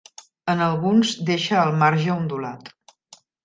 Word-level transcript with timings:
En 0.53 0.63
alguns 0.67 1.11
deixa 1.29 1.61
el 1.67 1.77
marge 1.85 2.11
ondulat. 2.17 2.77